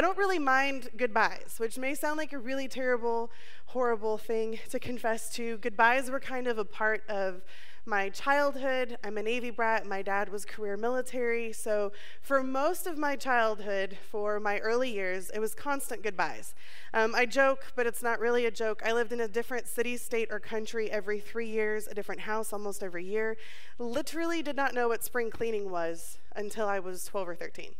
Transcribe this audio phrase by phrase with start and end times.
[0.00, 3.30] I don't really mind goodbyes, which may sound like a really terrible,
[3.66, 5.58] horrible thing to confess to.
[5.58, 7.42] Goodbyes were kind of a part of
[7.84, 8.96] my childhood.
[9.04, 9.84] I'm a Navy brat.
[9.84, 11.52] My dad was career military.
[11.52, 11.92] So,
[12.22, 16.54] for most of my childhood, for my early years, it was constant goodbyes.
[16.94, 18.80] Um, I joke, but it's not really a joke.
[18.82, 22.54] I lived in a different city, state, or country every three years, a different house
[22.54, 23.36] almost every year.
[23.78, 27.74] Literally did not know what spring cleaning was until I was 12 or 13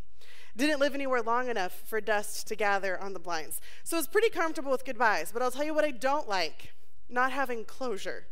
[0.56, 3.60] didn't live anywhere long enough for dust to gather on the blinds.
[3.84, 6.72] So I was pretty comfortable with goodbyes, but I'll tell you what I don't like
[7.08, 8.26] not having closure.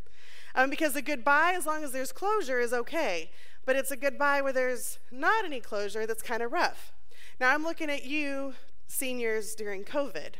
[0.55, 3.31] Um, because a goodbye, as long as there's closure, is okay.
[3.65, 6.93] But it's a goodbye where there's not any closure that's kind of rough.
[7.39, 8.53] Now, I'm looking at you,
[8.87, 10.35] seniors, during COVID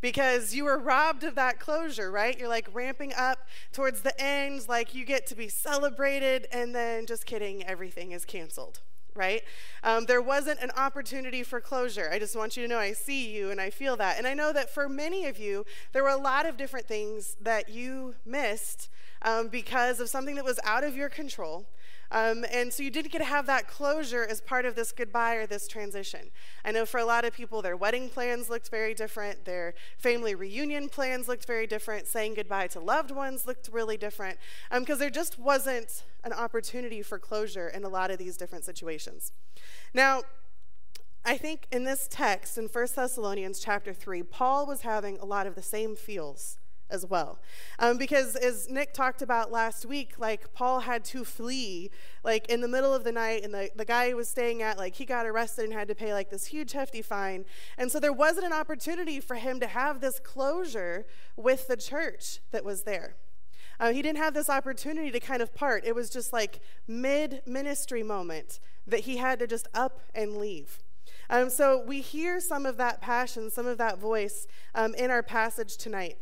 [0.00, 2.38] because you were robbed of that closure, right?
[2.38, 7.06] You're like ramping up towards the end, like you get to be celebrated, and then
[7.06, 8.80] just kidding, everything is canceled
[9.18, 9.42] right?
[9.82, 12.08] Um, there wasn't an opportunity for closure.
[12.10, 14.16] I just want you to know I see you and I feel that.
[14.16, 17.36] And I know that for many of you, there were a lot of different things
[17.40, 18.88] that you missed
[19.22, 21.66] um, because of something that was out of your control.
[22.10, 25.34] Um, and so you didn't get to have that closure as part of this goodbye
[25.34, 26.30] or this transition.
[26.64, 30.34] I know for a lot of people, their wedding plans looked very different, their family
[30.34, 34.38] reunion plans looked very different, saying goodbye to loved ones looked really different,
[34.72, 38.64] because um, there just wasn't an opportunity for closure in a lot of these different
[38.64, 39.32] situations.
[39.92, 40.22] Now,
[41.24, 45.46] I think in this text in 1 Thessalonians chapter 3, Paul was having a lot
[45.46, 46.56] of the same feels
[46.90, 47.38] as well.
[47.78, 51.90] Um, because as Nick talked about last week, like Paul had to flee
[52.24, 54.78] like in the middle of the night, and the, the guy he was staying at,
[54.78, 57.44] like he got arrested and had to pay like this huge hefty fine.
[57.76, 62.40] And so there wasn't an opportunity for him to have this closure with the church
[62.50, 63.16] that was there.
[63.80, 65.84] Uh, he didn't have this opportunity to kind of part.
[65.84, 70.82] It was just like mid ministry moment that he had to just up and leave.
[71.30, 75.22] Um, so we hear some of that passion, some of that voice um, in our
[75.22, 76.16] passage tonight.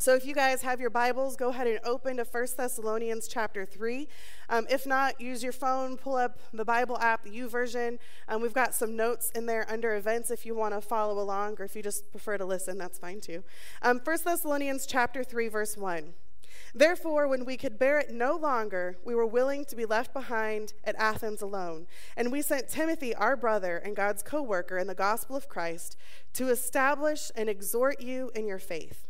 [0.00, 3.66] So if you guys have your Bibles, go ahead and open to 1 Thessalonians chapter
[3.66, 4.08] 3.
[4.48, 7.98] Um, if not, use your phone, pull up the Bible app, the YouVersion.
[8.26, 11.56] Um, we've got some notes in there under events if you want to follow along,
[11.58, 13.44] or if you just prefer to listen, that's fine too.
[13.82, 16.14] Um, 1 Thessalonians chapter 3, verse 1.
[16.74, 20.72] Therefore, when we could bear it no longer, we were willing to be left behind
[20.82, 21.86] at Athens alone.
[22.16, 25.98] And we sent Timothy, our brother and God's co worker in the gospel of Christ,
[26.32, 29.09] to establish and exhort you in your faith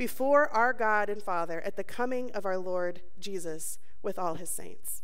[0.00, 4.48] before our God and Father at the coming of our Lord Jesus with all his
[4.48, 5.02] saints.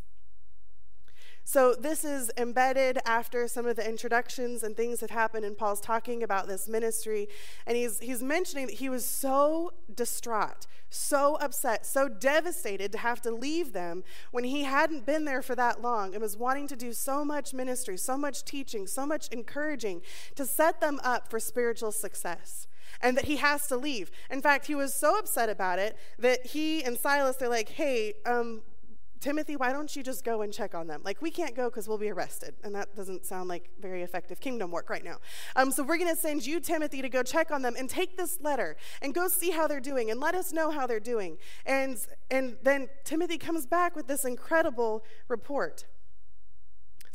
[1.49, 5.81] So, this is embedded after some of the introductions and things that happened, and Paul's
[5.81, 7.29] talking about this ministry.
[7.69, 13.23] And he's, he's mentioning that he was so distraught, so upset, so devastated to have
[13.23, 14.03] to leave them
[14.33, 17.55] when he hadn't been there for that long and was wanting to do so much
[17.55, 20.03] ministry, so much teaching, so much encouraging
[20.35, 22.67] to set them up for spiritual success
[23.01, 24.11] and that he has to leave.
[24.31, 28.15] In fact, he was so upset about it that he and Silas, they're like, hey,
[28.27, 28.63] um,
[29.21, 31.03] Timothy, why don't you just go and check on them?
[31.05, 32.55] Like, we can't go because we'll be arrested.
[32.63, 35.19] And that doesn't sound like very effective kingdom work right now.
[35.55, 38.17] Um, so, we're going to send you, Timothy, to go check on them and take
[38.17, 41.39] this letter and go see how they're doing and let us know how they're doing.
[41.65, 41.99] And,
[42.31, 45.87] and then Timothy comes back with this incredible report.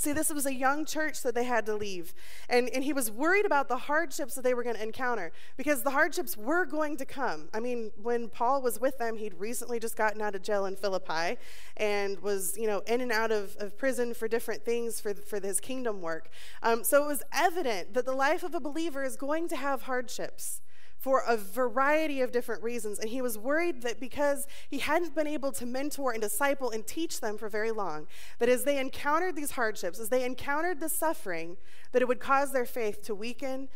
[0.02, 2.16] See, this was a young church that they had to leave.
[2.50, 5.84] And, and he was worried about the hardships that they were going to encounter because
[5.84, 7.50] the hardships were going to come.
[7.54, 10.76] I mean, when Paul was with them, he'd recently just gotten out of jail in
[10.76, 11.38] Philippi
[11.78, 15.40] and was, you know, in and out of, of prison for different things for, for
[15.40, 16.30] his kingdom work.
[16.64, 19.84] Um, so it was evident that the life of a believer is going to have
[19.84, 20.62] hardships
[21.02, 23.00] for a variety of different reasons.
[23.00, 26.86] And he was worried that because he hadn't been able to mentor and disciple and
[26.86, 28.06] teach them for very long,
[28.38, 31.58] that as they encountered these hardships, as they encountered the suffering,
[31.92, 33.68] that it would cause their faith to weaken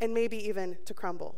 [0.00, 1.36] and maybe even to crumble.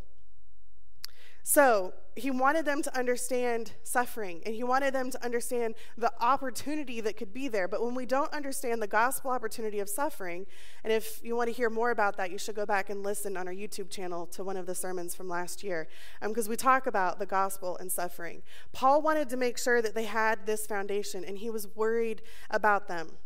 [1.48, 7.00] So he wanted them to understand suffering and he wanted them to understand the opportunity
[7.00, 7.68] that could be there.
[7.68, 10.46] But when we don't understand the gospel opportunity of suffering,
[10.82, 13.36] and if you want to hear more about that, you should go back and listen
[13.36, 15.86] on our YouTube channel to one of the sermons from last year
[16.20, 18.42] because um, we talk about the gospel and suffering.
[18.72, 22.88] Paul wanted to make sure that they had this foundation and he was worried about
[22.88, 23.18] them.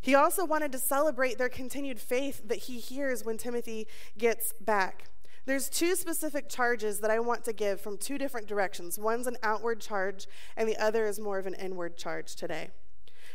[0.00, 3.86] He also wanted to celebrate their continued faith that he hears when Timothy
[4.18, 5.04] gets back.
[5.48, 8.98] There's two specific charges that I want to give from two different directions.
[8.98, 10.26] One's an outward charge,
[10.58, 12.68] and the other is more of an inward charge today.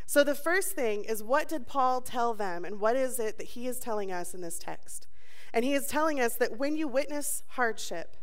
[0.06, 3.48] So, the first thing is what did Paul tell them, and what is it that
[3.48, 5.08] he is telling us in this text?
[5.56, 8.16] And he is telling us that when you witness hardship,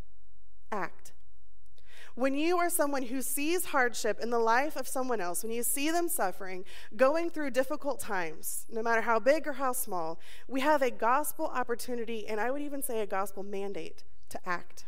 [0.70, 1.10] act.
[2.20, 5.62] When you are someone who sees hardship in the life of someone else, when you
[5.62, 10.60] see them suffering, going through difficult times, no matter how big or how small, we
[10.60, 14.84] have a gospel opportunity, and I would even say a gospel mandate to act.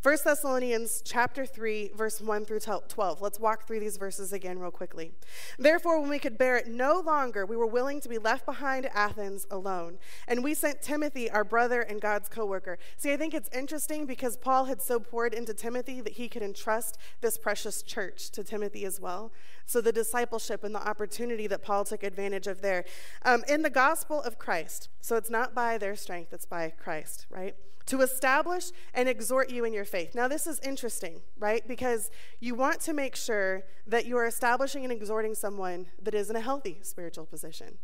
[0.00, 3.20] 1 Thessalonians chapter 3 verse 1 through 12.
[3.20, 5.10] Let's walk through these verses again real quickly.
[5.58, 8.86] Therefore when we could bear it no longer, we were willing to be left behind
[8.86, 9.98] Athens alone,
[10.28, 12.78] and we sent Timothy, our brother and God's co-worker.
[12.96, 16.42] See, I think it's interesting because Paul had so poured into Timothy that he could
[16.42, 19.32] entrust this precious church to Timothy as well.
[19.66, 22.84] So the discipleship and the opportunity that Paul took advantage of there.
[23.24, 27.26] Um, in the gospel of Christ, so it's not by their strength, it's by Christ,
[27.30, 27.56] right?
[27.88, 30.14] To establish and exhort you in your faith.
[30.14, 31.66] Now, this is interesting, right?
[31.66, 36.28] Because you want to make sure that you are establishing and exhorting someone that is
[36.28, 37.78] in a healthy spiritual position.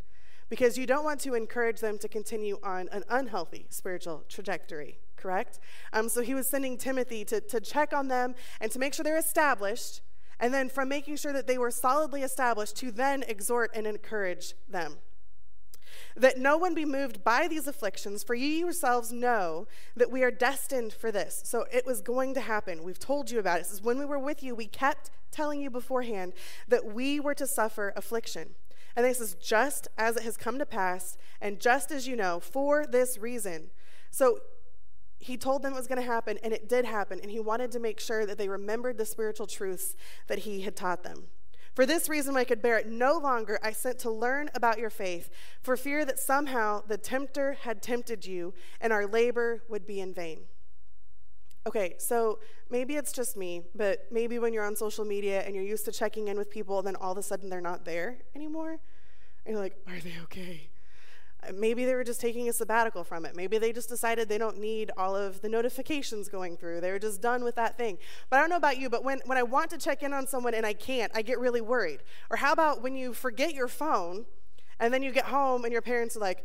[0.50, 5.58] Because you don't want to encourage them to continue on an unhealthy spiritual trajectory, correct?
[5.94, 9.04] Um, so he was sending Timothy to, to check on them and to make sure
[9.04, 10.02] they're established.
[10.38, 14.52] And then from making sure that they were solidly established, to then exhort and encourage
[14.68, 14.98] them
[16.16, 19.66] that no one be moved by these afflictions, for you yourselves know
[19.96, 21.42] that we are destined for this.
[21.44, 22.84] So it was going to happen.
[22.84, 23.62] We've told you about it.
[23.62, 26.32] It says, when we were with you, we kept telling you beforehand
[26.68, 28.54] that we were to suffer affliction.
[28.94, 32.38] And this is just as it has come to pass, and just as you know,
[32.38, 33.70] for this reason.
[34.10, 34.38] So
[35.18, 37.72] he told them it was going to happen, and it did happen, and he wanted
[37.72, 39.96] to make sure that they remembered the spiritual truths
[40.28, 41.24] that he had taught them.
[41.74, 43.58] For this reason, I could bear it no longer.
[43.62, 45.28] I sent to learn about your faith,
[45.60, 50.14] for fear that somehow the tempter had tempted you and our labor would be in
[50.14, 50.42] vain.
[51.66, 52.38] Okay, so
[52.70, 55.92] maybe it's just me, but maybe when you're on social media and you're used to
[55.92, 58.78] checking in with people, then all of a sudden they're not there anymore.
[59.44, 60.68] And you're like, are they okay?
[61.52, 63.34] Maybe they were just taking a sabbatical from it.
[63.34, 66.80] Maybe they just decided they don't need all of the notifications going through.
[66.80, 67.98] They're just done with that thing.
[68.30, 70.26] But I don't know about you, but when, when I want to check in on
[70.26, 72.00] someone and I can't, I get really worried.
[72.30, 74.26] Or how about when you forget your phone
[74.78, 76.44] and then you get home and your parents are like,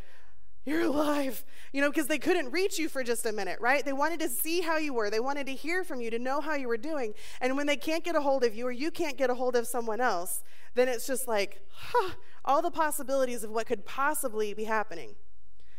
[0.65, 1.43] you're alive.
[1.71, 3.83] You know, because they couldn't reach you for just a minute, right?
[3.83, 5.09] They wanted to see how you were.
[5.09, 7.13] They wanted to hear from you, to know how you were doing.
[7.41, 9.55] And when they can't get a hold of you or you can't get a hold
[9.55, 10.43] of someone else,
[10.75, 12.11] then it's just like, huh,
[12.45, 15.15] all the possibilities of what could possibly be happening.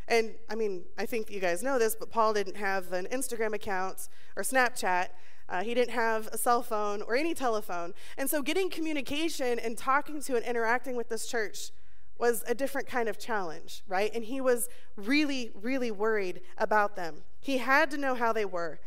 [0.08, 3.54] And I mean, I think you guys know this, but Paul didn't have an Instagram
[3.54, 5.08] account or Snapchat.
[5.48, 7.94] Uh, he didn't have a cell phone or any telephone.
[8.18, 11.70] And so getting communication and talking to and interacting with this church
[12.18, 14.10] was a different kind of challenge, right?
[14.14, 17.22] And he was really, really worried about them.
[17.40, 18.80] He had to know how they were.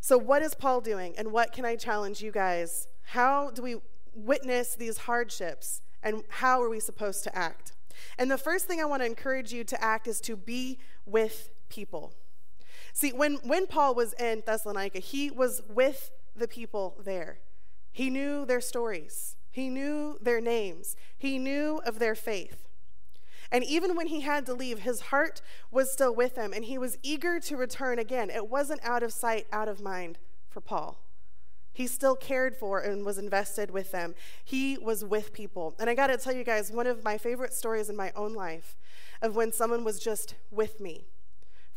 [0.00, 1.14] So, what is Paul doing?
[1.16, 2.88] And what can I challenge you guys?
[3.02, 3.76] How do we
[4.14, 5.82] witness these hardships?
[6.02, 7.72] And how are we supposed to act?
[8.18, 11.50] And the first thing I want to encourage you to act is to be with
[11.68, 12.14] people.
[12.92, 17.38] See, when, when Paul was in Thessalonica, he was with the people there.
[17.92, 22.66] He knew their stories, he knew their names, he knew of their faith.
[23.52, 26.78] And even when he had to leave, his heart was still with him, and he
[26.78, 28.30] was eager to return again.
[28.30, 31.00] It wasn't out of sight, out of mind for Paul.
[31.72, 34.14] He still cared for and was invested with them.
[34.44, 35.74] He was with people.
[35.78, 38.34] And I got to tell you guys, one of my favorite stories in my own
[38.34, 38.76] life
[39.22, 41.06] of when someone was just with me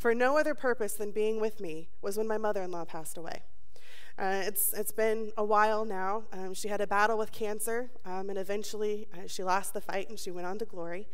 [0.04, 3.18] for no other purpose than being with me was when my mother in law passed
[3.18, 3.44] away.
[4.18, 6.24] Uh, it's, it's been a while now.
[6.34, 10.10] Um, she had a battle with cancer, um, and eventually uh, she lost the fight
[10.10, 11.08] and she went on to glory.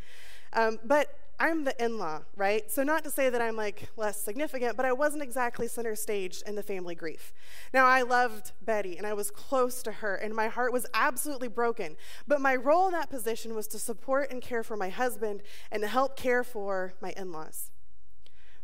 [0.54, 2.70] Um, but I'm the in law, right?
[2.70, 6.44] So, not to say that I'm like less significant, but I wasn't exactly center stage
[6.46, 7.34] in the family grief.
[7.74, 11.48] Now, I loved Betty and I was close to her, and my heart was absolutely
[11.48, 11.96] broken.
[12.28, 15.42] But my role in that position was to support and care for my husband
[15.72, 17.72] and to help care for my in laws.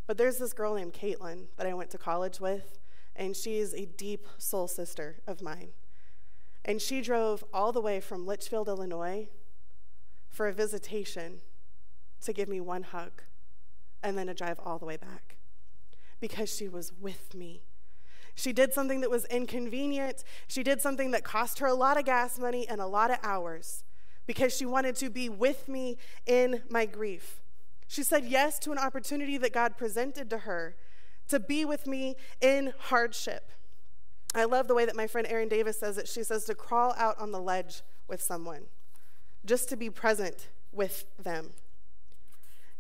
[0.06, 2.78] But there's this girl named Caitlin that I went to college with,
[3.16, 5.70] and she's a deep soul sister of mine.
[6.66, 9.30] And she drove all the way from Litchfield, Illinois
[10.30, 11.40] for a visitation
[12.22, 13.24] to give me one hug
[14.04, 15.38] and then to drive all the way back
[16.20, 17.64] because she was with me.
[18.36, 20.24] She did something that was inconvenient.
[20.48, 23.18] She did something that cost her a lot of gas money and a lot of
[23.24, 23.84] hours
[24.28, 27.42] because she wanted to be with me in my grief.
[27.88, 30.76] She said yes to an opportunity that God presented to her
[31.28, 33.52] to be with me in hardship.
[34.34, 36.08] I love the way that my friend Erin Davis says it.
[36.08, 38.64] She says to crawl out on the ledge with someone,
[39.46, 41.52] just to be present with them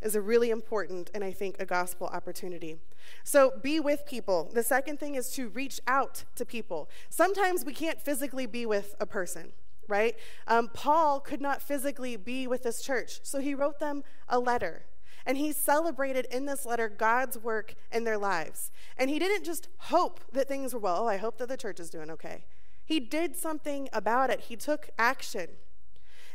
[0.01, 2.77] is a really important and I think a gospel opportunity.
[3.23, 4.49] So be with people.
[4.53, 6.89] The second thing is to reach out to people.
[7.09, 9.53] Sometimes we can't physically be with a person,
[9.87, 10.15] right?
[10.47, 14.85] Um, Paul could not physically be with this church, so he wrote them a letter.
[15.25, 18.71] And he celebrated in this letter God's work in their lives.
[18.95, 21.03] And he didn't just hope that things were well.
[21.03, 22.45] Oh, I hope that the church is doing okay.
[22.85, 25.47] He did something about it, he took action.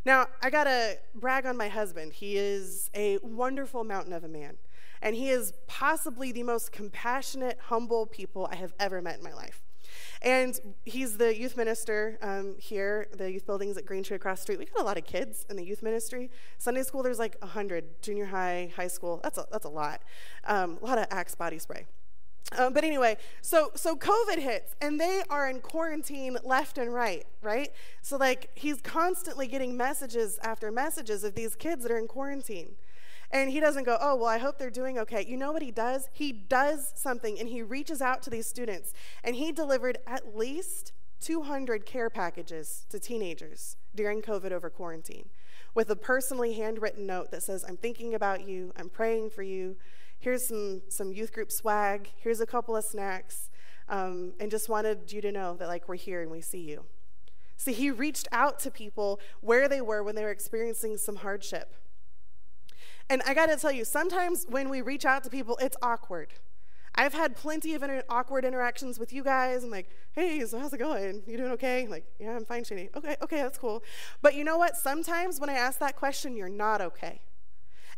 [0.05, 2.13] Now, I gotta brag on my husband.
[2.15, 4.57] He is a wonderful mountain of a man.
[5.03, 9.33] And he is possibly the most compassionate, humble people I have ever met in my
[9.33, 9.63] life.
[10.23, 14.59] And he's the youth minister um, here, the youth buildings at Green Tree across street.
[14.59, 16.31] We got a lot of kids in the youth ministry.
[16.59, 18.03] Sunday school, there's like 100.
[18.03, 20.03] Junior high, high school, that's a, that's a lot.
[20.45, 21.87] Um, a lot of Axe body spray.
[22.59, 27.25] Um, but anyway, so so COVID hits and they are in quarantine left and right,
[27.43, 27.71] right?
[28.03, 32.75] So like he's constantly getting messages after messages of these kids that are in quarantine.
[33.33, 35.25] And he doesn't go, oh, well, I hope they're doing okay.
[35.25, 36.09] You know what he does?
[36.13, 38.93] He does something and he reaches out to these students
[39.23, 45.29] and he delivered at least 200 care packages to teenagers during COVID over quarantine
[45.75, 49.77] with a personally handwritten note that says, I'm thinking about you, I'm praying for you.
[50.21, 53.51] Here's some, some youth group swag, here's a couple of snacks,
[53.89, 56.85] um, and just wanted you to know that, like, we're here and we see you.
[57.57, 61.75] See, he reached out to people where they were when they were experiencing some hardship.
[63.09, 66.29] And I got to tell you, sometimes when we reach out to people, it's awkward.
[66.95, 69.65] I've had plenty of inter- awkward interactions with you guys.
[69.65, 71.23] I'm like, hey, so how's it going?
[71.27, 71.87] You doing okay?
[71.87, 72.95] Like, yeah, I'm fine, Shani.
[72.97, 73.83] Okay, okay, that's cool.
[74.23, 74.77] But you know what?
[74.77, 77.21] Sometimes when I ask that question, you're not okay.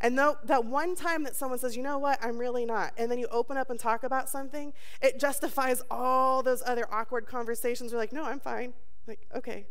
[0.03, 3.11] And though, that one time that someone says, you know what, I'm really not, and
[3.11, 7.93] then you open up and talk about something, it justifies all those other awkward conversations.
[7.93, 8.75] You're like, no, I'm fine.
[9.07, 9.67] Like, okay,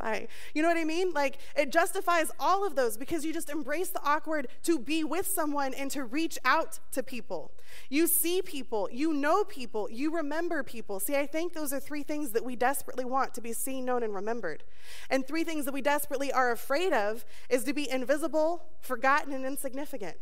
[0.00, 0.28] Bye.
[0.54, 1.12] You know what I mean?
[1.12, 5.26] Like it justifies all of those because you just embrace the awkward to be with
[5.26, 7.52] someone and to reach out to people.
[7.90, 11.00] You see people, you know people, you remember people.
[11.00, 14.02] See, I think those are three things that we desperately want to be seen, known,
[14.02, 14.64] and remembered.
[15.10, 19.44] And three things that we desperately are afraid of is to be invisible, forgotten, and
[19.44, 20.16] insignificant.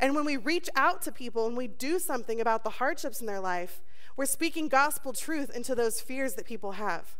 [0.00, 3.28] And when we reach out to people and we do something about the hardships in
[3.28, 3.82] their life,
[4.16, 7.16] we're speaking gospel truth into those fears that people have.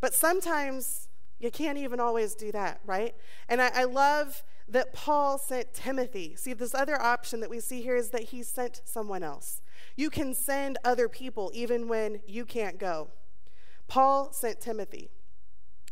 [0.00, 1.08] But sometimes
[1.38, 3.14] you can't even always do that, right?
[3.48, 6.34] And I, I, love that Paul sent Timothy.
[6.36, 9.60] See, this other option that we see here is that he sent someone else.
[9.96, 13.08] You can send other people even when you can't go.
[13.88, 15.10] Paul sent Timothy.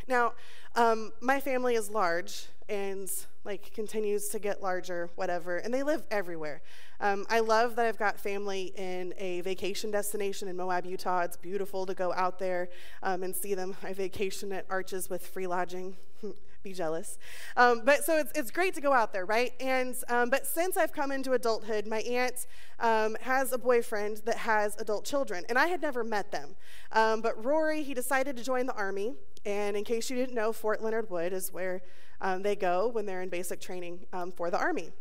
[0.09, 0.33] Now,
[0.75, 3.11] um, my family is large and
[3.45, 6.63] like continues to get larger, whatever, and they live everywhere.
[7.01, 11.23] Um, I love that I've got family in a vacation destination in Moab, Utah.
[11.23, 12.69] It's beautiful to go out there
[13.03, 13.77] um, and see them.
[13.83, 15.97] I vacation at Arches with free lodging.
[16.63, 17.19] Be jealous.
[17.57, 19.53] Um, but so it's, it's great to go out there, right?
[19.61, 22.47] And um, but since I've come into adulthood, my aunt
[22.79, 26.55] um, has a boyfriend that has adult children, and I had never met them.
[26.93, 29.15] Um, but Rory, he decided to join the army.
[29.45, 31.83] And in case you didn't know, Fort Leonard Wood is where
[32.21, 34.93] um, they go when they're in basic training um, for the Army.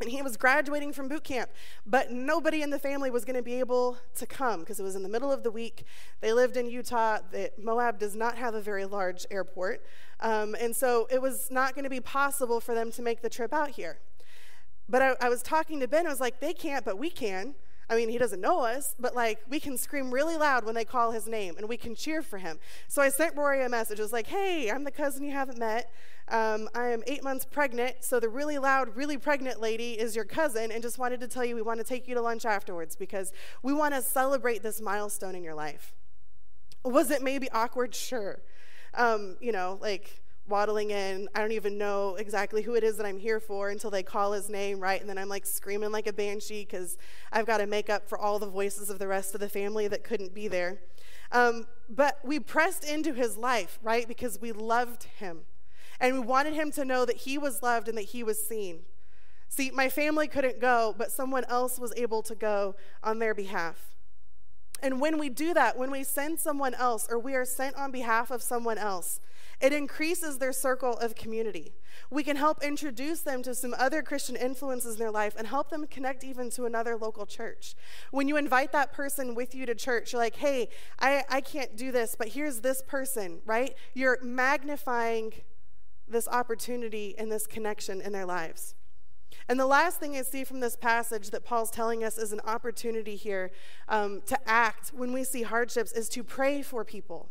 [0.00, 1.50] And he was graduating from boot camp,
[1.86, 4.96] but nobody in the family was going to be able to come because it was
[4.96, 5.84] in the middle of the week.
[6.20, 7.18] They lived in Utah.
[7.56, 9.84] Moab does not have a very large airport.
[10.18, 13.30] Um, and so it was not going to be possible for them to make the
[13.30, 13.98] trip out here.
[14.88, 17.54] But I, I was talking to Ben, I was like, they can't, but we can.
[17.88, 20.84] I mean, he doesn't know us, but like we can scream really loud when they
[20.84, 22.58] call his name and we can cheer for him.
[22.88, 23.98] So I sent Rory a message.
[23.98, 25.90] It was like, hey, I'm the cousin you haven't met.
[26.28, 30.24] Um, I am eight months pregnant, so the really loud, really pregnant lady is your
[30.24, 32.96] cousin, and just wanted to tell you we want to take you to lunch afterwards
[32.96, 35.92] because we want to celebrate this milestone in your life.
[36.84, 37.94] Was it maybe awkward?
[37.94, 38.40] Sure.
[38.94, 41.28] Um, you know, like waddling in.
[41.34, 44.32] I don't even know exactly who it is that I'm here for until they call
[44.32, 45.00] his name, right?
[45.00, 46.98] And then I'm like screaming like a banshee because
[47.32, 49.88] I've got to make up for all the voices of the rest of the family
[49.88, 50.80] that couldn't be there.
[51.32, 54.06] Um, but we pressed into his life, right?
[54.06, 55.40] Because we loved him.
[56.00, 58.80] And we wanted him to know that he was loved and that he was seen.
[59.48, 63.94] See, my family couldn't go, but someone else was able to go on their behalf.
[64.82, 67.90] And when we do that, when we send someone else or we are sent on
[67.90, 69.20] behalf of someone else,
[69.60, 71.72] it increases their circle of community.
[72.10, 75.70] We can help introduce them to some other Christian influences in their life and help
[75.70, 77.74] them connect even to another local church.
[78.10, 81.76] When you invite that person with you to church, you're like, hey, I, I can't
[81.76, 83.74] do this, but here's this person, right?
[83.94, 85.32] You're magnifying
[86.08, 88.74] this opportunity and this connection in their lives.
[89.48, 92.40] And the last thing I see from this passage that Paul's telling us is an
[92.44, 93.50] opportunity here
[93.88, 97.30] um, to act when we see hardships is to pray for people.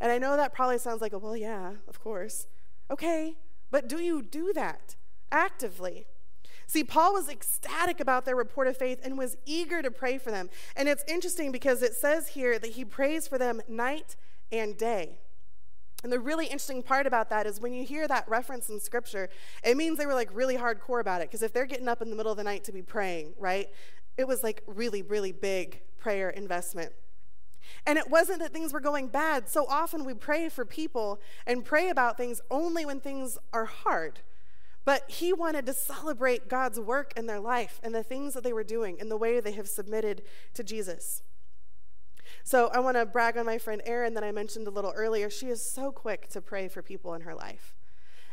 [0.00, 2.46] And I know that probably sounds like, well, yeah, of course.
[2.90, 3.36] Okay,
[3.70, 4.96] but do you do that
[5.30, 6.06] actively?
[6.66, 10.30] See, Paul was ecstatic about their report of faith and was eager to pray for
[10.30, 10.48] them.
[10.76, 14.16] And it's interesting because it says here that he prays for them night
[14.50, 15.18] and day.
[16.04, 19.30] And the really interesting part about that is when you hear that reference in scripture,
[19.64, 21.28] it means they were like really hardcore about it.
[21.28, 23.68] Because if they're getting up in the middle of the night to be praying, right,
[24.18, 26.92] it was like really, really big prayer investment.
[27.86, 29.48] And it wasn't that things were going bad.
[29.48, 34.20] So often we pray for people and pray about things only when things are hard.
[34.84, 38.52] But he wanted to celebrate God's work in their life and the things that they
[38.52, 40.20] were doing and the way they have submitted
[40.52, 41.22] to Jesus.
[42.46, 45.30] So I want to brag on my friend Erin that I mentioned a little earlier.
[45.30, 47.74] She is so quick to pray for people in her life.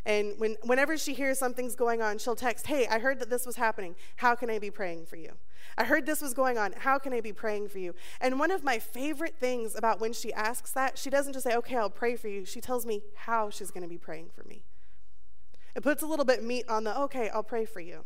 [0.06, 3.46] And when, whenever she hears something's going on, she'll text, Hey, I heard that this
[3.46, 3.96] was happening.
[4.18, 5.32] How can I be praying for you?
[5.78, 6.74] I heard this was going on.
[6.74, 7.96] How can I be praying for you?
[8.20, 11.56] And one of my favorite things about when she asks that, she doesn't just say,
[11.56, 12.44] Okay, I'll pray for you.
[12.44, 14.64] She tells me how she's going to be praying for me.
[15.74, 18.04] It puts a little bit meat on the, Okay, I'll pray for you.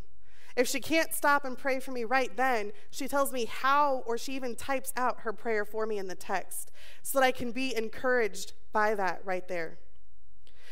[0.55, 4.17] If she can't stop and pray for me right then, she tells me how, or
[4.17, 6.71] she even types out her prayer for me in the text
[7.03, 9.79] so that I can be encouraged by that right there.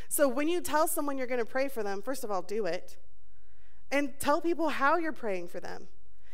[0.08, 2.66] So when you tell someone you're going to pray for them, first of all, do
[2.66, 2.98] it.
[3.92, 5.88] And tell people how you're praying for them.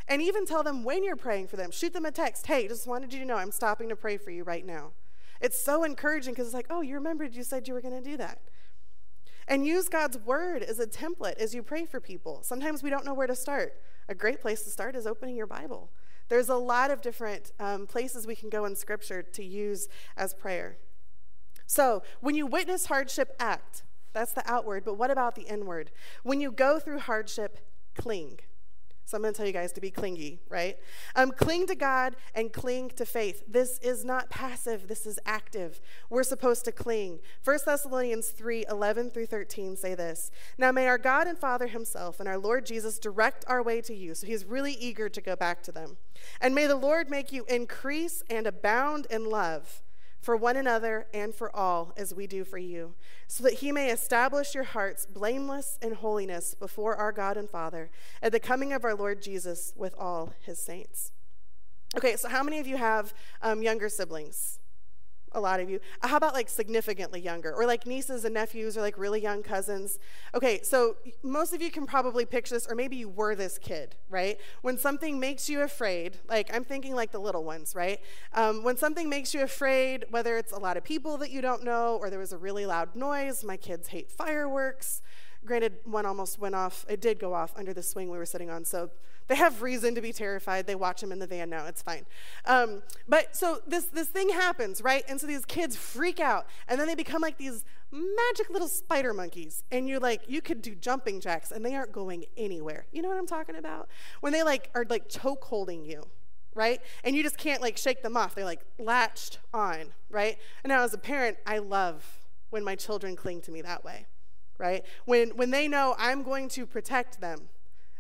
[0.07, 1.71] And even tell them when you're praying for them.
[1.71, 2.47] Shoot them a text.
[2.47, 4.91] Hey, just wanted you to know I'm stopping to pray for you right now.
[5.41, 8.09] It's so encouraging because it's like, oh, you remembered you said you were going to
[8.09, 8.39] do that.
[9.49, 12.43] And use God's word as a template as you pray for people.
[12.43, 13.73] Sometimes we don't know where to start.
[14.07, 15.91] A great place to start is opening your Bible.
[16.29, 20.35] There's a lot of different um, places we can go in Scripture to use as
[20.35, 20.77] prayer.
[21.65, 23.81] So, when you witness hardship, act.
[24.13, 25.91] That's the outward, but what about the inward?
[26.23, 27.59] When you go through hardship,
[27.95, 28.39] cling.
[29.09, 30.77] So I'm going to tell you guys to be clingy, right?
[31.15, 33.41] Um, cling to God and cling to faith.
[33.47, 35.81] This is not passive, this is active.
[36.11, 37.17] We're supposed to cling.
[37.43, 42.19] 1 Thessalonians 3 11 through 13 say this Now may our God and Father Himself
[42.19, 44.13] and our Lord Jesus direct our way to you.
[44.13, 45.97] So He's really eager to go back to them.
[46.39, 49.81] And may the Lord make you increase and abound in love
[50.21, 52.95] for one another and for all as we do for you,
[53.27, 57.89] so that he may establish your hearts blameless in holiness before our God and Father
[58.21, 61.12] at the coming of our Lord Jesus with all his saints.
[61.95, 64.60] Okay, so how many of you have um, younger siblings?
[65.33, 65.79] A lot of you.
[66.01, 69.99] How about like significantly younger or like nieces and nephews or like really young cousins?
[70.33, 73.95] Okay, so most of you can probably picture this, or maybe you were this kid,
[74.09, 74.39] right?
[74.61, 77.99] When something makes you afraid, like I'm thinking like the little ones, right?
[78.33, 81.63] Um, when something makes you afraid, whether it's a lot of people that you don't
[81.63, 85.01] know or there was a really loud noise, my kids hate fireworks.
[85.45, 88.49] Granted, one almost went off, it did go off under the swing we were sitting
[88.49, 88.91] on, so
[89.30, 90.65] they have reason to be terrified.
[90.65, 91.65] They watch them in the van now.
[91.67, 92.06] It's fine.
[92.45, 95.04] Um, but so this, this thing happens, right?
[95.08, 99.13] And so these kids freak out, and then they become like these magic little spider
[99.13, 99.63] monkeys.
[99.71, 102.86] And you're like, you could do jumping jacks, and they aren't going anywhere.
[102.91, 103.88] You know what I'm talking about?
[104.19, 106.08] When they like are like choke holding you,
[106.56, 106.82] right?
[107.04, 108.34] And you just can't like shake them off.
[108.34, 110.38] They're like latched on, right?
[110.63, 114.08] And now as a parent, I love when my children cling to me that way,
[114.59, 114.85] right?
[115.05, 117.49] When when they know I'm going to protect them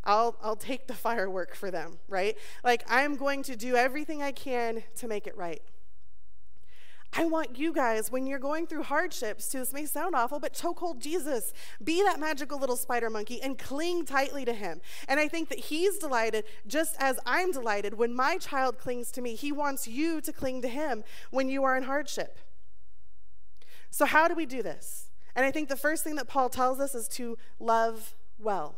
[0.03, 2.37] I'll, I'll take the firework for them, right?
[2.63, 5.61] Like, I'm going to do everything I can to make it right.
[7.11, 10.53] I want you guys, when you're going through hardships, to this may sound awful, but
[10.53, 11.53] chokehold Jesus.
[11.83, 14.79] Be that magical little spider monkey and cling tightly to him.
[15.07, 19.21] And I think that he's delighted, just as I'm delighted, when my child clings to
[19.21, 19.33] me.
[19.33, 22.37] He wants you to cling to him when you are in hardship.
[23.89, 25.08] So, how do we do this?
[25.39, 28.75] And I think the first thing that Paul tells us is to love well.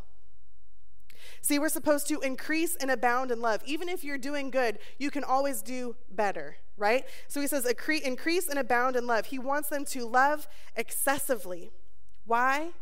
[1.41, 3.63] See, we're supposed to increase and abound in love.
[3.65, 7.03] Even if you're doing good, you can always do better, right?
[7.27, 9.25] So he says, increase and abound in love.
[9.25, 11.71] He wants them to love excessively.
[12.25, 12.73] Why?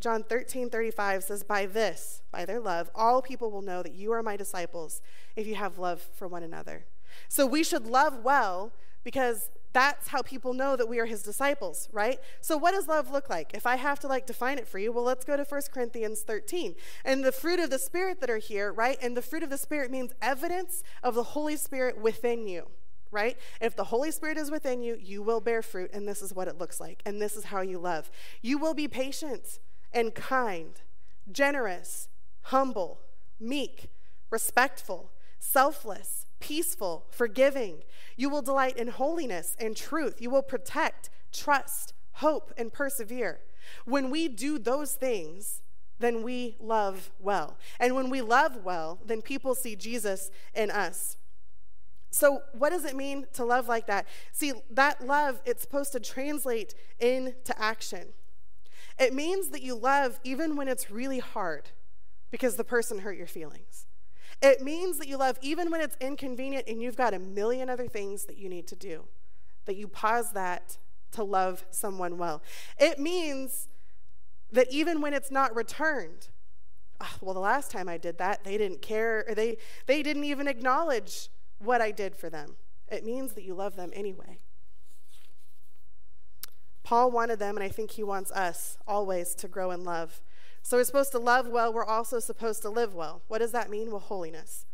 [0.00, 4.10] John 13, 35 says, By this, by their love, all people will know that you
[4.12, 5.02] are my disciples
[5.36, 6.86] if you have love for one another.
[7.28, 8.72] So we should love well
[9.04, 12.18] because that's how people know that we are his disciples, right?
[12.40, 13.52] So what does love look like?
[13.54, 16.22] If I have to like define it for you, well, let's go to 1 Corinthians
[16.22, 16.74] 13.
[17.04, 18.98] And the fruit of the Spirit that are here, right?
[19.02, 22.68] And the fruit of the Spirit means evidence of the Holy Spirit within you
[23.10, 23.38] right?
[23.60, 26.46] If the Holy Spirit is within you, you will bear fruit, and this is what
[26.46, 28.10] it looks like, and this is how you love.
[28.42, 29.60] You will be patient
[29.92, 30.80] and kind,
[31.32, 32.08] generous,
[32.42, 33.00] humble,
[33.40, 33.90] meek,
[34.30, 37.82] respectful, selfless, peaceful, forgiving.
[38.16, 40.20] You will delight in holiness and truth.
[40.20, 43.40] You will protect, trust, hope, and persevere.
[43.84, 45.62] When we do those things,
[45.98, 47.58] then we love well.
[47.80, 51.16] And when we love well, then people see Jesus in us.
[52.10, 54.06] So, what does it mean to love like that?
[54.32, 58.08] See, that love, it's supposed to translate into action.
[58.98, 61.70] It means that you love even when it's really hard
[62.30, 63.86] because the person hurt your feelings.
[64.40, 67.88] It means that you love even when it's inconvenient and you've got a million other
[67.88, 69.04] things that you need to do,
[69.64, 70.78] that you pause that
[71.12, 72.42] to love someone well.
[72.78, 73.68] It means
[74.52, 76.28] that even when it's not returned,
[77.00, 80.24] oh, well, the last time I did that, they didn't care, or they, they didn't
[80.24, 82.56] even acknowledge what I did for them.
[82.88, 84.38] It means that you love them anyway.
[86.82, 90.22] Paul wanted them, and I think he wants us always to grow in love.
[90.62, 93.22] So we're supposed to love well, we're also supposed to live well.
[93.28, 93.90] What does that mean?
[93.90, 94.66] Well, holiness.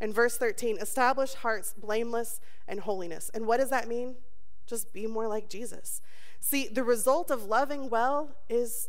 [0.00, 3.30] In verse 13, establish hearts blameless and holiness.
[3.34, 4.16] And what does that mean?
[4.66, 6.00] Just be more like Jesus.
[6.40, 8.88] See, the result of loving well is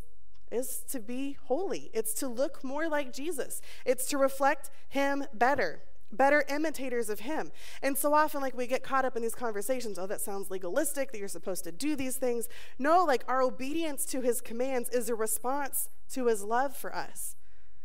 [0.51, 1.91] is to be holy.
[1.93, 3.61] It's to look more like Jesus.
[3.85, 7.51] It's to reflect him better better imitators of him.
[7.81, 11.11] And so often, like, we get caught up in these conversations oh, that sounds legalistic,
[11.11, 12.47] that you're supposed to do these things.
[12.77, 17.35] No, like, our obedience to his commands is a response to his love for us.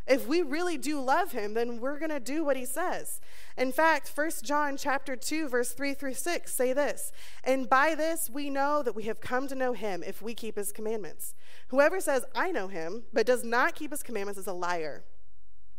[0.06, 3.20] If we really do love him, then we're going to do what he says.
[3.56, 7.10] In fact, 1 John chapter 2 verse 3 through 6 say this,
[7.42, 10.56] "And by this we know that we have come to know him if we keep
[10.56, 11.34] his commandments.
[11.68, 15.04] Whoever says I know him but does not keep his commandments is a liar,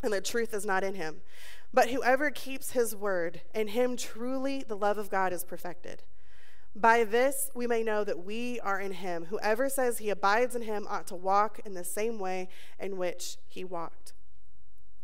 [0.03, 1.21] and the truth is not in him.
[1.73, 6.03] But whoever keeps his word, in him truly the love of God is perfected.
[6.75, 9.25] By this we may know that we are in him.
[9.25, 13.37] Whoever says he abides in him ought to walk in the same way in which
[13.47, 14.13] he walked.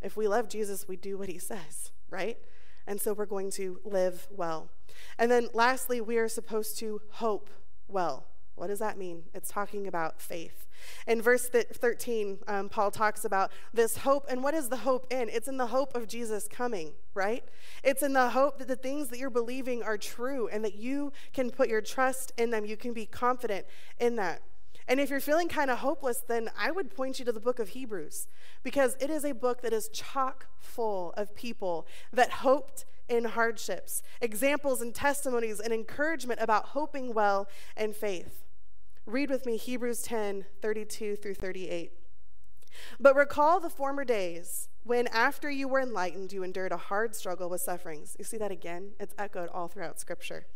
[0.01, 2.38] If we love Jesus, we do what he says, right?
[2.88, 4.69] And so we're going to live well.
[5.17, 7.49] And then lastly, we are supposed to hope
[7.88, 8.25] well.
[8.62, 9.24] What does that mean?
[9.34, 10.67] It's talking about faith.
[11.08, 14.28] In verse 13, um, Paul talks about this hope.
[14.30, 15.30] And what is the hope in?
[15.30, 17.43] It's in the hope of Jesus coming, right?
[17.84, 21.12] It's in the hope that the things that you're believing are true and that you
[21.34, 22.63] can put your trust in them.
[22.63, 23.65] You can be confident
[24.00, 24.43] in that.
[24.88, 27.58] And if you're feeling kind of hopeless, then I would point you to the book
[27.58, 28.28] of Hebrews
[28.62, 34.04] because it is a book that is chock full of people that hoped in hardships,
[34.21, 38.40] examples and testimonies and encouragement about hoping well and faith.
[39.06, 41.94] Read with me Hebrews 10 32 through 38.
[43.00, 47.50] But recall the former days when, after you were enlightened, you endured a hard struggle
[47.50, 48.16] with sufferings.
[48.18, 48.92] You see that again?
[49.00, 50.48] It's echoed all throughout Scripture.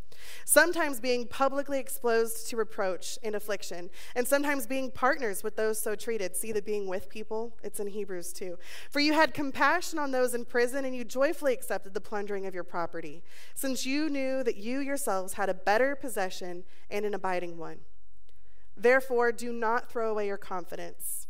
[0.45, 5.95] Sometimes being publicly exposed to reproach and affliction, and sometimes being partners with those so
[5.95, 6.35] treated.
[6.35, 7.57] See the being with people?
[7.63, 8.57] It's in Hebrews too.
[8.89, 12.55] For you had compassion on those in prison, and you joyfully accepted the plundering of
[12.55, 17.57] your property, since you knew that you yourselves had a better possession and an abiding
[17.57, 17.79] one.
[18.77, 21.27] Therefore, do not throw away your confidence,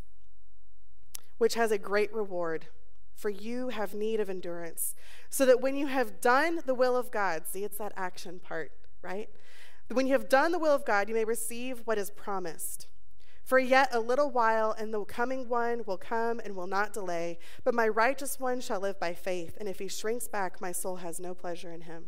[1.37, 2.67] which has a great reward,
[3.15, 4.95] for you have need of endurance,
[5.29, 8.71] so that when you have done the will of God, see, it's that action part,
[9.01, 9.29] right?
[9.91, 12.87] When you have done the will of God, you may receive what is promised.
[13.43, 17.37] For yet a little while, and the coming one will come and will not delay.
[17.63, 20.95] But my righteous one shall live by faith, and if he shrinks back, my soul
[20.95, 22.05] has no pleasure in him.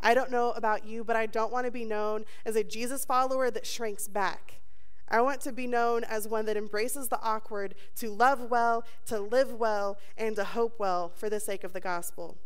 [0.00, 3.04] I don't know about you, but I don't want to be known as a Jesus
[3.04, 4.60] follower that shrinks back.
[5.08, 9.20] I want to be known as one that embraces the awkward, to love well, to
[9.20, 12.36] live well, and to hope well for the sake of the gospel.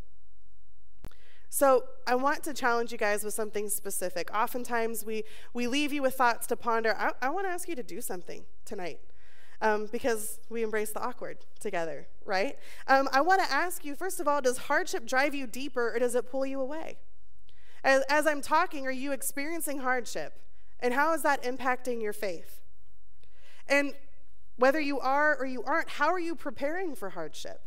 [1.52, 4.32] So, I want to challenge you guys with something specific.
[4.32, 6.94] Oftentimes, we, we leave you with thoughts to ponder.
[6.96, 9.00] I, I want to ask you to do something tonight
[9.60, 12.56] um, because we embrace the awkward together, right?
[12.86, 15.98] Um, I want to ask you, first of all, does hardship drive you deeper or
[15.98, 16.98] does it pull you away?
[17.82, 20.40] As, as I'm talking, are you experiencing hardship?
[20.80, 22.60] And how is that impacting your faith?
[23.68, 23.94] And
[24.56, 27.62] whether you are or you aren't, how are you preparing for hardship?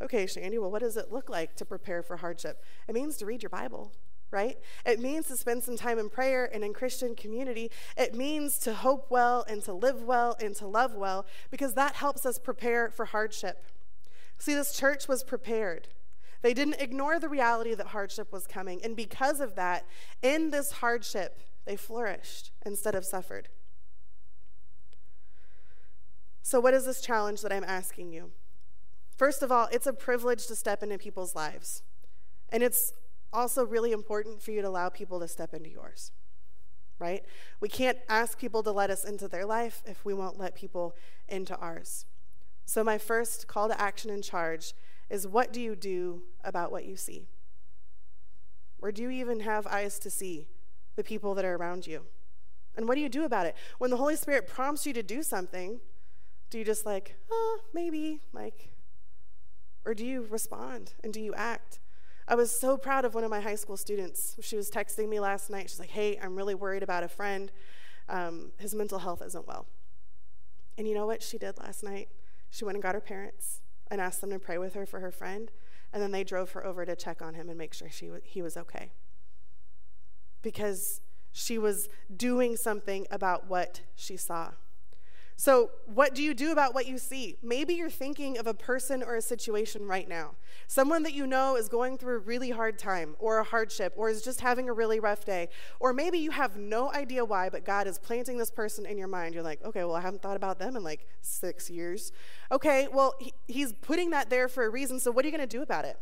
[0.00, 2.62] Okay, Shandy, well, what does it look like to prepare for hardship?
[2.86, 3.92] It means to read your Bible,
[4.30, 4.56] right?
[4.86, 7.70] It means to spend some time in prayer and in Christian community.
[7.96, 11.96] It means to hope well and to live well and to love well because that
[11.96, 13.64] helps us prepare for hardship.
[14.38, 15.88] See, this church was prepared.
[16.42, 18.80] They didn't ignore the reality that hardship was coming.
[18.84, 19.84] And because of that,
[20.22, 21.36] in this hardship,
[21.68, 23.50] they flourished instead of suffered.
[26.42, 28.30] So, what is this challenge that I'm asking you?
[29.14, 31.82] First of all, it's a privilege to step into people's lives.
[32.48, 32.94] And it's
[33.34, 36.10] also really important for you to allow people to step into yours,
[36.98, 37.22] right?
[37.60, 40.96] We can't ask people to let us into their life if we won't let people
[41.28, 42.06] into ours.
[42.64, 44.72] So, my first call to action and charge
[45.10, 47.28] is what do you do about what you see?
[48.80, 50.48] Or do you even have eyes to see
[50.98, 52.02] the people that are around you?
[52.76, 53.54] And what do you do about it?
[53.78, 55.80] When the Holy Spirit prompts you to do something,
[56.50, 58.70] do you just like, oh, maybe, like,
[59.86, 61.78] or do you respond and do you act?
[62.26, 64.36] I was so proud of one of my high school students.
[64.40, 65.70] She was texting me last night.
[65.70, 67.52] She's like, hey, I'm really worried about a friend.
[68.08, 69.66] Um, his mental health isn't well.
[70.76, 72.08] And you know what she did last night?
[72.50, 75.12] She went and got her parents and asked them to pray with her for her
[75.12, 75.52] friend.
[75.92, 78.22] And then they drove her over to check on him and make sure she w-
[78.24, 78.90] he was okay.
[80.42, 81.00] Because
[81.32, 84.52] she was doing something about what she saw.
[85.40, 87.36] So, what do you do about what you see?
[87.44, 90.32] Maybe you're thinking of a person or a situation right now.
[90.66, 94.08] Someone that you know is going through a really hard time or a hardship or
[94.10, 95.48] is just having a really rough day.
[95.78, 99.06] Or maybe you have no idea why, but God is planting this person in your
[99.06, 99.32] mind.
[99.32, 102.10] You're like, okay, well, I haven't thought about them in like six years.
[102.50, 104.98] Okay, well, he, He's putting that there for a reason.
[104.98, 106.00] So, what are you going to do about it?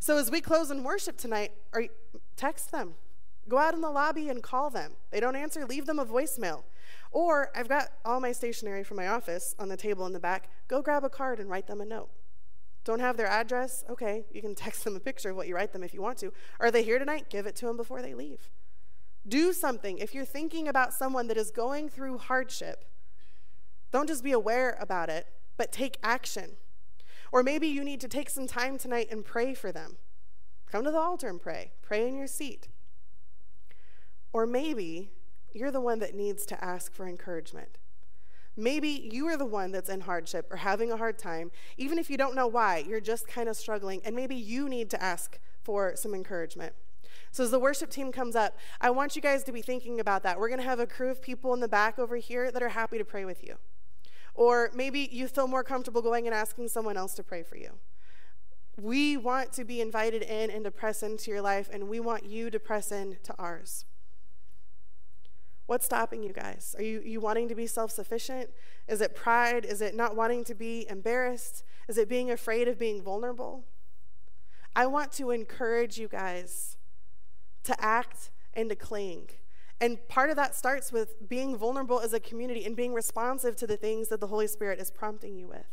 [0.00, 1.90] So, as we close in worship tonight, are you,
[2.34, 2.94] text them.
[3.48, 4.92] Go out in the lobby and call them.
[5.10, 6.64] They don't answer, leave them a voicemail.
[7.10, 10.48] Or I've got all my stationery from my office on the table in the back.
[10.68, 12.10] Go grab a card and write them a note.
[12.84, 13.84] Don't have their address?
[13.88, 16.18] Okay, you can text them a picture of what you write them if you want
[16.18, 16.32] to.
[16.60, 17.30] Are they here tonight?
[17.30, 18.50] Give it to them before they leave.
[19.26, 19.98] Do something.
[19.98, 22.84] If you're thinking about someone that is going through hardship,
[23.90, 26.56] don't just be aware about it, but take action.
[27.32, 29.96] Or maybe you need to take some time tonight and pray for them.
[30.70, 31.72] Come to the altar and pray.
[31.80, 32.68] Pray in your seat.
[34.34, 35.12] Or maybe
[35.52, 37.78] you're the one that needs to ask for encouragement.
[38.56, 42.10] Maybe you are the one that's in hardship or having a hard time, even if
[42.10, 45.38] you don't know why, you're just kind of struggling, and maybe you need to ask
[45.62, 46.74] for some encouragement.
[47.30, 50.24] So, as the worship team comes up, I want you guys to be thinking about
[50.24, 50.38] that.
[50.38, 52.70] We're going to have a crew of people in the back over here that are
[52.70, 53.54] happy to pray with you.
[54.34, 57.70] Or maybe you feel more comfortable going and asking someone else to pray for you.
[58.76, 62.24] We want to be invited in and to press into your life, and we want
[62.26, 63.84] you to press into ours.
[65.66, 66.74] What's stopping you guys?
[66.78, 68.50] Are you, you wanting to be self sufficient?
[68.86, 69.64] Is it pride?
[69.64, 71.64] Is it not wanting to be embarrassed?
[71.88, 73.64] Is it being afraid of being vulnerable?
[74.76, 76.76] I want to encourage you guys
[77.62, 79.30] to act and to cling.
[79.80, 83.66] And part of that starts with being vulnerable as a community and being responsive to
[83.66, 85.66] the things that the Holy Spirit is prompting you with.